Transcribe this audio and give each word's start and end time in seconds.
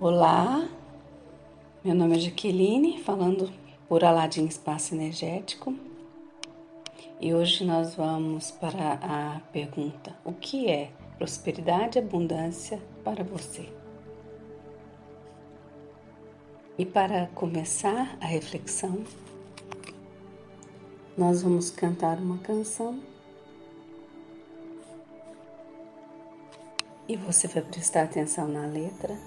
Olá, 0.00 0.68
meu 1.82 1.92
nome 1.92 2.16
é 2.16 2.20
Jaqueline, 2.20 3.02
falando 3.02 3.50
por 3.88 4.04
Aladim 4.04 4.44
Espaço 4.44 4.94
Energético. 4.94 5.74
E 7.20 7.34
hoje 7.34 7.64
nós 7.64 7.96
vamos 7.96 8.52
para 8.52 8.92
a 9.02 9.40
pergunta: 9.50 10.16
o 10.24 10.32
que 10.32 10.70
é 10.70 10.92
prosperidade 11.16 11.98
e 11.98 12.00
abundância 12.00 12.80
para 13.02 13.24
você? 13.24 13.68
E 16.78 16.86
para 16.86 17.26
começar 17.34 18.16
a 18.20 18.26
reflexão, 18.26 19.02
nós 21.16 21.42
vamos 21.42 21.72
cantar 21.72 22.18
uma 22.18 22.38
canção 22.38 23.02
e 27.08 27.16
você 27.16 27.48
vai 27.48 27.64
prestar 27.64 28.04
atenção 28.04 28.46
na 28.46 28.64
letra 28.64 29.18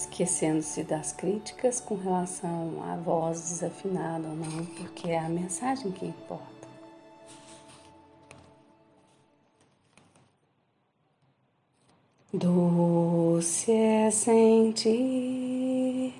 esquecendo-se 0.00 0.82
das 0.84 1.12
críticas 1.12 1.80
com 1.80 1.96
relação 1.96 2.82
à 2.84 2.94
voz 2.96 3.40
desafinada 3.40 4.28
ou 4.28 4.36
não, 4.36 4.64
porque 4.66 5.10
é 5.10 5.18
a 5.18 5.28
mensagem 5.28 5.90
que 5.90 6.06
importa. 6.06 6.46
Doce 12.32 13.72
é 13.72 14.08
sentir 14.10 16.14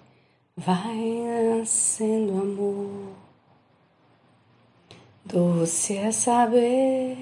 vai 0.58 1.60
nascendo 1.60 2.42
amor 2.42 3.05
Doce 5.28 5.98
é 5.98 6.12
saber, 6.12 7.18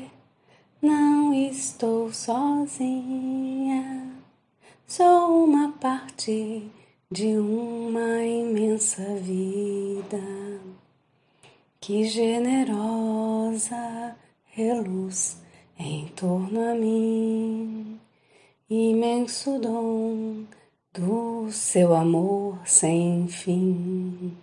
não 0.82 1.34
estou 1.34 2.12
sozinha, 2.12 4.12
sou 4.86 5.46
uma 5.46 5.72
parte 5.80 6.70
de 7.09 7.38
uma 7.38 8.22
imensa 8.26 9.16
vida. 9.16 10.20
Que 11.80 12.04
generosa 12.04 13.78
reluz 14.48 15.42
em 15.80 16.06
torno 16.09 16.72
a 16.72 16.76
mim, 16.76 17.98
imenso 18.70 19.58
dom 19.59 20.44
do 20.94 21.50
seu 21.50 21.96
amor 21.96 22.59
sem 22.66 23.30
fim. 23.30 24.38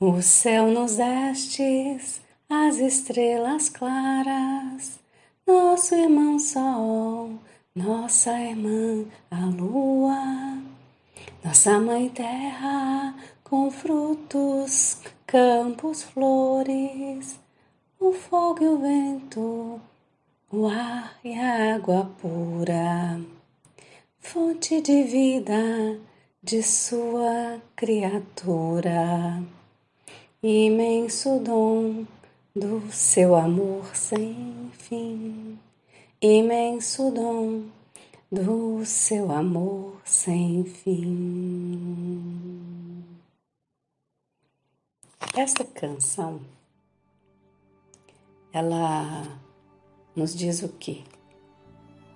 O 0.00 0.22
céu 0.22 0.68
nos 0.68 0.96
destes 0.96 2.24
as 2.48 2.78
estrelas 2.78 3.68
claras, 3.68 5.00
nosso 5.44 5.96
irmão 5.96 6.38
Sol, 6.38 7.30
nossa 7.74 8.38
irmã 8.38 9.04
a 9.30 9.46
Lua, 9.46 10.62
nossa 11.44 11.80
Mãe 11.80 12.08
Terra 12.08 13.14
com 13.42 13.68
frutos, 13.70 15.00
campos, 15.26 16.04
flores, 16.04 17.38
o 17.98 18.12
fogo 18.12 18.62
e 18.62 18.68
o 18.68 18.78
vento, 18.78 19.80
o 20.52 20.68
ar 20.68 21.18
e 21.24 21.34
a 21.34 21.74
água 21.74 22.12
pura, 22.20 23.20
fonte 24.20 24.80
de 24.80 25.02
vida 25.02 25.98
de 26.40 26.62
sua 26.62 27.60
criatura, 27.74 29.42
imenso 30.40 31.40
dom 31.40 32.04
do 32.56 32.90
seu 32.90 33.36
amor 33.36 33.94
sem 33.94 34.70
fim, 34.72 35.58
imenso 36.22 37.10
dom 37.10 37.64
do 38.32 38.82
seu 38.86 39.30
amor 39.30 40.00
sem 40.06 40.64
fim. 40.64 42.24
Esta 45.36 45.64
canção 45.64 46.40
ela 48.50 49.38
nos 50.16 50.34
diz 50.34 50.62
o 50.62 50.70
quê? 50.70 51.02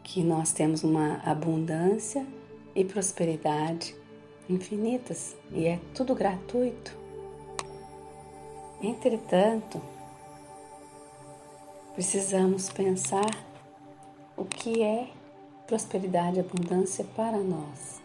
Que 0.03 0.23
nós 0.23 0.55
temos 0.55 0.83
uma 0.83 1.17
abundância 1.23 2.27
e 2.75 2.83
prosperidade 2.83 3.95
infinitas 4.49 5.37
e 5.53 5.67
é 5.67 5.79
tudo 5.95 6.15
gratuito. 6.15 6.99
Entretanto, 8.83 10.00
Precisamos 12.00 12.71
pensar 12.71 13.28
o 14.34 14.43
que 14.43 14.83
é 14.83 15.11
prosperidade 15.66 16.38
e 16.38 16.41
abundância 16.41 17.05
para 17.15 17.37
nós. 17.37 18.00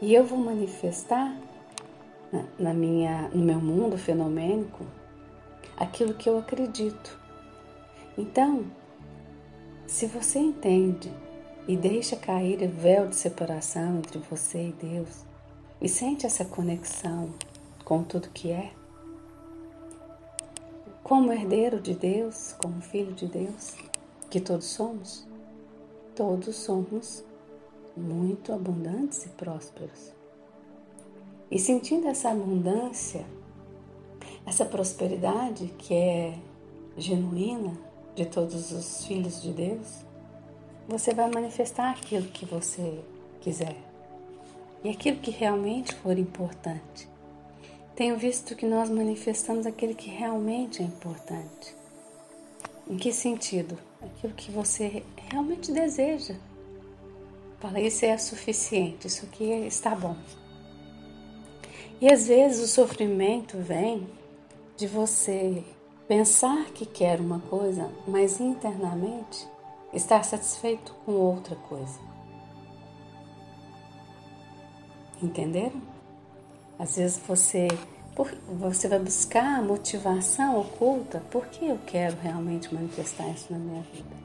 E 0.00 0.14
eu 0.14 0.24
vou 0.24 0.38
manifestar 0.38 1.36
na 2.56 2.72
minha, 2.72 3.28
no 3.30 3.44
meu 3.44 3.60
mundo 3.60 3.98
fenomênico 3.98 4.86
aquilo 5.76 6.14
que 6.14 6.28
eu 6.28 6.38
acredito. 6.38 7.18
Então, 8.16 8.66
se 9.88 10.06
você 10.06 10.38
entende 10.38 11.12
e 11.66 11.76
deixa 11.76 12.14
cair 12.14 12.62
o 12.62 12.68
véu 12.68 13.08
de 13.08 13.16
separação 13.16 13.98
entre 13.98 14.20
você 14.20 14.68
e 14.68 14.72
Deus 14.72 15.24
e 15.80 15.88
sente 15.88 16.24
essa 16.24 16.44
conexão 16.44 17.28
com 17.84 18.04
tudo 18.04 18.28
que 18.28 18.52
é, 18.52 18.70
como 21.10 21.32
herdeiro 21.32 21.80
de 21.80 21.92
Deus, 21.92 22.54
como 22.56 22.80
filho 22.80 23.12
de 23.12 23.26
Deus, 23.26 23.74
que 24.30 24.38
todos 24.38 24.66
somos, 24.66 25.26
todos 26.14 26.54
somos 26.54 27.24
muito 27.96 28.52
abundantes 28.52 29.26
e 29.26 29.28
prósperos. 29.30 30.12
E 31.50 31.58
sentindo 31.58 32.06
essa 32.06 32.30
abundância, 32.30 33.26
essa 34.46 34.64
prosperidade 34.64 35.74
que 35.76 35.94
é 35.94 36.38
genuína 36.96 37.76
de 38.14 38.26
todos 38.26 38.70
os 38.70 39.04
filhos 39.04 39.42
de 39.42 39.50
Deus, 39.50 40.04
você 40.86 41.12
vai 41.12 41.28
manifestar 41.28 41.90
aquilo 41.90 42.28
que 42.28 42.46
você 42.46 43.02
quiser 43.40 43.76
e 44.84 44.90
aquilo 44.90 45.18
que 45.18 45.32
realmente 45.32 45.92
for 45.92 46.16
importante. 46.16 47.09
Tenho 48.00 48.16
visto 48.16 48.56
que 48.56 48.64
nós 48.64 48.88
manifestamos 48.88 49.66
aquele 49.66 49.92
que 49.92 50.08
realmente 50.08 50.80
é 50.80 50.86
importante. 50.86 51.76
Em 52.88 52.96
que 52.96 53.12
sentido? 53.12 53.76
Aquilo 54.00 54.32
que 54.32 54.50
você 54.50 55.04
realmente 55.30 55.70
deseja. 55.70 56.34
Fala, 57.58 57.78
isso 57.78 58.06
é 58.06 58.16
suficiente, 58.16 59.06
isso 59.06 59.26
aqui 59.26 59.44
está 59.66 59.94
bom. 59.94 60.16
E 62.00 62.10
às 62.10 62.26
vezes 62.26 62.64
o 62.64 62.72
sofrimento 62.72 63.58
vem 63.58 64.08
de 64.78 64.86
você 64.86 65.62
pensar 66.08 66.70
que 66.72 66.86
quer 66.86 67.20
uma 67.20 67.40
coisa, 67.50 67.92
mas 68.08 68.40
internamente 68.40 69.46
estar 69.92 70.24
satisfeito 70.24 70.96
com 71.04 71.12
outra 71.12 71.54
coisa. 71.54 72.00
Entenderam? 75.22 75.99
Às 76.80 76.96
vezes 76.96 77.18
você, 77.28 77.68
você 78.58 78.88
vai 78.88 78.98
buscar 78.98 79.58
a 79.58 79.62
motivação 79.62 80.58
oculta. 80.58 81.22
Por 81.30 81.46
que 81.48 81.66
eu 81.66 81.78
quero 81.86 82.16
realmente 82.22 82.74
manifestar 82.74 83.28
isso 83.28 83.52
na 83.52 83.58
minha 83.58 83.82
vida? 83.82 84.16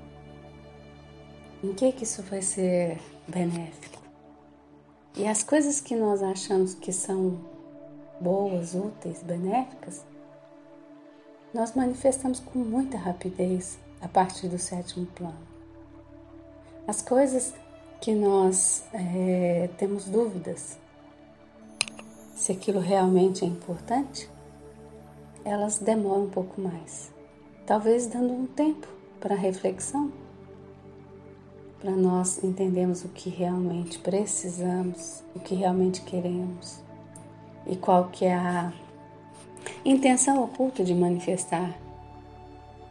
Em 1.62 1.74
que, 1.74 1.92
que 1.92 2.06
isso 2.06 2.24
vai 2.24 2.42
ser 2.42 2.98
benéfico? 3.28 4.02
E 5.18 5.28
as 5.28 5.44
coisas 5.44 5.82
que 5.82 5.98
nós 5.98 6.24
achamos 6.24 6.74
que 6.74 6.94
são 6.94 7.38
boas, 8.22 8.74
úteis, 8.74 9.22
benéficas, 9.22 10.06
nós 11.54 11.76
manifestamos 11.76 12.40
com 12.40 12.60
muita 12.60 12.98
rapidez 12.98 13.78
a 14.02 14.08
partir 14.08 14.48
do 14.48 14.58
sétimo 14.58 15.06
plano. 15.08 15.46
As 16.88 17.02
coisas 17.02 17.54
que 18.00 18.14
nós 18.14 18.86
é, 18.94 19.70
temos 19.78 20.06
dúvidas, 20.06 20.78
se 22.46 22.52
aquilo 22.52 22.80
realmente 22.80 23.44
é 23.44 23.48
importante, 23.48 24.30
elas 25.44 25.80
demoram 25.80 26.26
um 26.26 26.30
pouco 26.30 26.62
mais. 26.62 27.12
Talvez 27.66 28.06
dando 28.06 28.32
um 28.34 28.46
tempo 28.46 28.88
para 29.20 29.34
reflexão, 29.34 30.14
para 31.82 31.90
nós 31.90 32.44
entendermos 32.44 33.04
o 33.04 33.10
que 33.10 33.32
realmente 33.32 33.98
precisamos, 33.98 35.24
o 35.36 35.40
que 35.40 35.56
realmente 35.56 36.02
queremos 36.02 36.84
e 37.66 37.76
qual 37.76 38.10
que 38.10 38.26
é 38.26 38.36
a 38.36 38.72
intenção 39.84 40.44
oculta 40.44 40.84
de 40.84 40.94
manifestar 40.94 41.76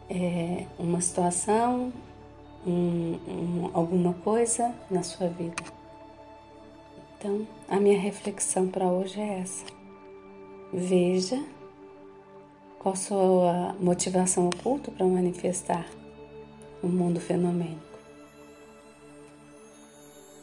é, 0.09 0.65
uma 0.77 0.99
situação, 0.99 1.93
um, 2.67 3.17
um, 3.25 3.69
alguma 3.73 4.15
coisa 4.15 4.75
na 4.91 5.01
sua 5.01 5.29
vida. 5.29 5.84
Então, 7.17 7.47
a 7.67 7.79
minha 7.79 7.99
reflexão 7.99 8.67
para 8.67 8.85
hoje 8.85 9.19
é 9.19 9.39
essa. 9.39 9.65
Veja 10.73 11.43
qual 12.79 12.93
a 12.93 12.97
sua 12.97 13.75
motivação 13.79 14.47
oculta 14.47 14.91
para 14.91 15.05
manifestar 15.05 15.87
o 16.83 16.87
mundo 16.87 17.19
fenomênico. 17.19 17.81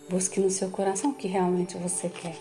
Busque 0.08 0.40
no 0.40 0.50
seu 0.50 0.68
coração 0.70 1.10
o 1.10 1.14
que 1.14 1.28
realmente 1.28 1.76
você 1.78 2.08
quer. 2.08 2.36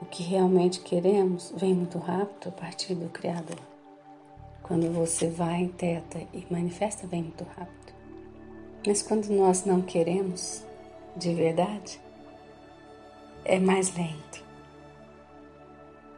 O 0.00 0.04
que 0.04 0.22
realmente 0.22 0.80
queremos 0.80 1.52
vem 1.56 1.74
muito 1.74 1.98
rápido 1.98 2.48
a 2.48 2.52
partir 2.52 2.94
do 2.94 3.08
Criador. 3.08 3.58
Quando 4.62 4.92
você 4.92 5.28
vai, 5.28 5.68
teta 5.68 6.18
e 6.34 6.46
manifesta, 6.50 7.06
vem 7.06 7.22
muito 7.22 7.44
rápido. 7.44 7.94
Mas 8.86 9.02
quando 9.02 9.28
nós 9.30 9.64
não 9.64 9.80
queremos 9.80 10.62
de 11.16 11.32
verdade, 11.32 12.00
é 13.48 13.60
mais 13.60 13.94
lento. 13.96 14.44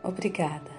Obrigada. 0.02 0.77